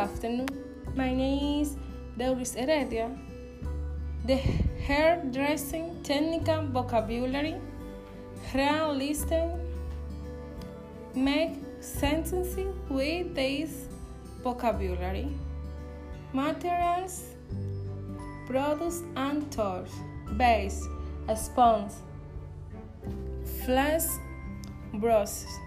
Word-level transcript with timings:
afternoon. 0.00 0.48
My 0.96 1.12
name 1.12 1.60
is 1.60 1.76
Deuris 2.18 2.54
Heredia. 2.54 3.10
The 4.24 4.36
hairdressing 4.86 6.02
technical 6.02 6.62
vocabulary, 6.68 7.56
hair 8.50 8.88
listing, 8.88 9.50
make 11.14 11.52
sentences 11.80 12.74
with 12.88 13.34
this 13.34 13.88
vocabulary. 14.42 15.28
Materials, 16.32 17.24
products 18.46 19.02
and 19.16 19.52
tools, 19.52 19.92
base, 20.38 20.88
sponge, 21.36 21.92
flash, 23.66 24.08
brushes, 24.94 25.60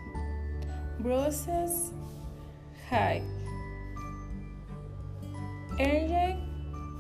brushes, 1.02 1.92
height, 2.90 3.22
area, 5.80 6.38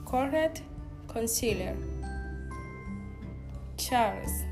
correct, 0.06 0.64
concealer, 1.08 1.76
Charles, 3.78 4.44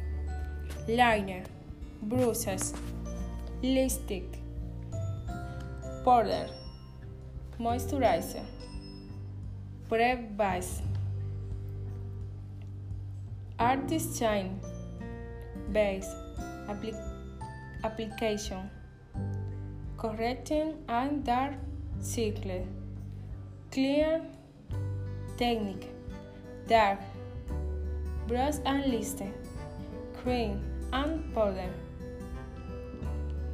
liner, 0.87 1.43
brushes, 2.03 2.73
lipstick, 3.63 4.39
powder, 6.03 6.47
moisturizer, 7.59 8.45
prep 9.89 10.37
base, 10.37 10.81
artist 13.59 14.19
shine, 14.19 14.59
base, 15.71 16.09
applic 16.67 16.95
application, 17.83 18.69
correcting 19.97 20.73
and 20.87 21.23
dark 21.23 21.53
circle, 21.99 22.65
clear, 23.71 24.21
technique, 25.37 25.87
dark, 26.67 26.99
brush 28.27 28.55
and 28.65 28.85
listen, 28.91 29.33
cream 30.21 30.59
and 30.91 31.33
powder, 31.33 31.69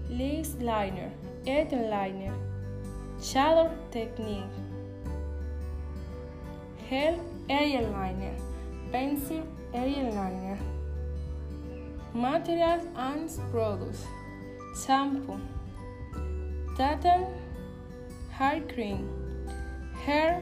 lace 0.09 0.55
liner, 0.59 1.11
edge 1.45 1.71
liner, 1.71 2.33
shadow 3.21 3.69
technique, 3.91 4.57
hair 6.89 7.15
area 7.47 7.81
liner, 7.81 8.33
pencil 8.91 9.43
area 9.75 10.09
liner, 10.15 10.57
materials 12.15 12.88
and 12.95 13.29
products, 13.51 14.03
shampoo, 14.83 15.39
tartan, 16.75 17.27
hair 18.31 18.61
cream, 18.73 19.27
hair 20.08 20.41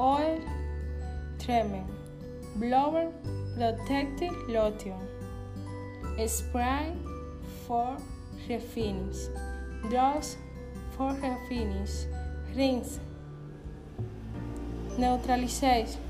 oil, 0.00 0.40
trimming, 1.40 1.88
blower 2.54 3.10
protective 3.56 4.36
lotion, 4.48 4.94
spray 6.28 6.92
for 7.66 7.96
refinish, 8.48 9.26
brush 9.90 10.36
for 10.96 11.10
refinish, 11.14 12.06
rinse, 12.54 13.00
neutralization, 14.96 16.00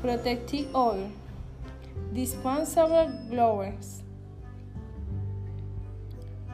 protective 0.00 0.74
oil, 0.74 1.12
dispensable 2.14 3.12
blowers, 3.28 4.02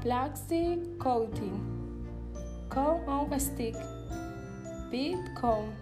plastic 0.00 0.98
coating, 0.98 1.60
cone 2.68 3.04
on 3.06 3.38
stick, 3.38 3.76
bead 4.94 5.18
cone, 5.34 5.74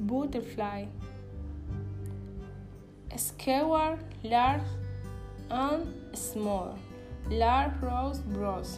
butterfly, 0.00 0.84
skewer 3.16 3.96
large 4.24 4.70
and 5.48 5.86
small, 6.12 6.76
large 7.30 7.70
rose 7.80 8.18
brush, 8.18 8.72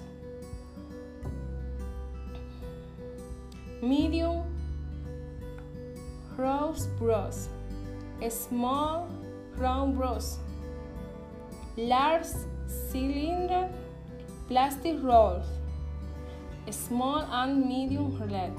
medium 3.81 4.43
rose 6.37 6.89
brush, 6.99 7.41
small 8.29 9.09
round 9.57 9.97
brush, 9.97 10.29
large 11.79 12.27
cylinder 12.93 13.67
plastic 14.47 15.03
rolls, 15.03 15.47
small 16.71 17.21
and 17.21 17.67
medium 17.67 18.19
lead, 18.31 18.53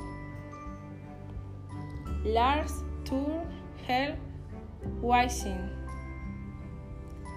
large 2.26 2.72
tool 3.06 3.46
hair 3.88 4.18
washing, 5.02 5.70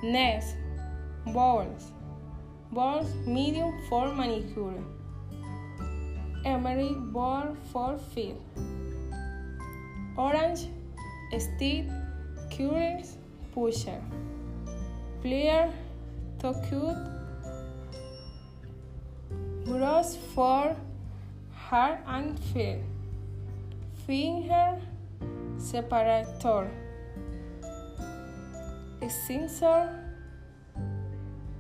next 0.03 0.57
balls, 1.27 1.93
balls 2.73 3.15
medium 3.27 3.73
for 3.89 4.13
manicure, 4.15 4.83
emery 6.45 6.95
ball 7.13 7.57
for 7.73 7.99
feet, 8.15 8.37
orange 10.17 10.69
stick 11.39 11.87
curers 12.51 13.17
pusher, 13.53 14.01
clear 15.23 15.73
to 16.39 16.55
cute 16.69 16.97
brush 19.75 20.15
for 20.35 20.77
hair 21.69 22.01
and 22.07 22.39
feet, 22.49 22.79
finger 24.07 24.81
separator, 25.59 26.71
scissor, 29.09 29.81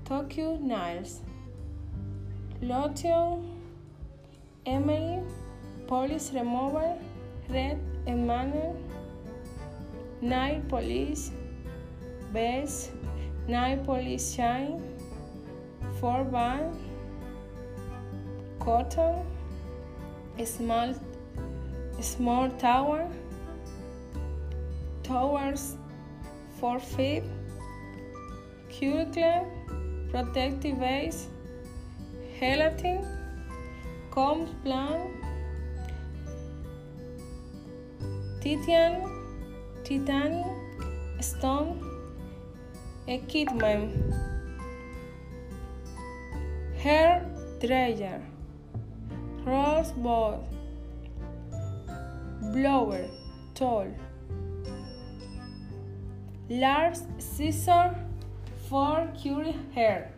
Tokyo 0.05 0.57
nails, 0.59 1.23
lotion, 2.63 3.51
emery, 4.65 5.21
polish 5.89 6.31
remover, 6.33 6.97
red 7.49 7.81
enamel, 8.07 8.77
nail 10.21 10.63
polish, 10.69 11.31
base, 12.33 12.91
nail 13.49 13.79
polish 13.85 14.35
shine, 14.37 14.83
four 16.01 16.23
band, 16.25 16.94
cotton, 18.65 19.27
small, 20.45 20.95
small 22.01 22.49
tower, 22.53 23.07
towers, 25.03 25.77
four 26.59 26.81
feet, 26.81 27.25
cuticle, 28.71 29.47
protective 30.11 30.81
base, 30.81 31.29
gelatin, 32.41 33.05
comb 34.11 34.47
plan, 34.65 35.13
titanium, 38.41 39.11
titanium, 39.85 40.45
stone, 41.21 41.81
equipment, 43.07 44.15
hair 46.79 47.25
dryer, 47.61 48.23
rose 49.85 49.93
ball, 49.93 50.49
blower, 52.53 53.07
tool, 53.55 53.95
large 56.49 56.97
scissor 57.19 57.95
for 58.69 59.09
curly 59.23 59.57
hair, 59.75 60.13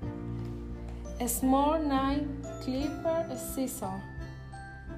a 1.21 1.29
small 1.29 1.79
knife, 1.79 2.27
clipper 2.63 3.27
scissor, 3.37 4.03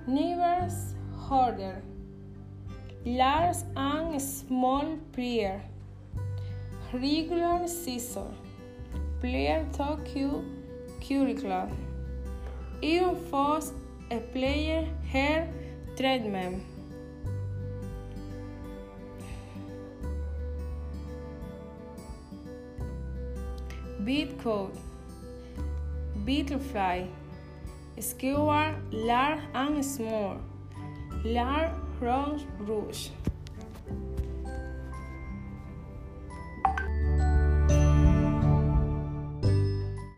neighbor's 0.06 0.94
holder, 1.16 1.82
large 3.04 3.56
and 3.76 4.20
small 4.20 4.98
plier, 5.12 5.60
regular 6.92 7.66
scissor, 7.66 8.30
plier 9.22 9.64
to 9.72 9.98
cu 10.12 10.44
curricular, 11.00 11.70
even 12.82 13.16
for 13.30 13.60
a 14.10 14.18
player 14.32 14.86
hair 15.10 15.52
treatment. 15.96 16.62
bead 24.08 24.38
coat, 24.38 24.72
butterfly, 26.24 27.04
skewer 28.00 28.74
large 28.90 29.40
and 29.54 29.84
small, 29.84 30.38
large 31.24 31.70
rose 32.00 32.44
brush. 32.60 33.10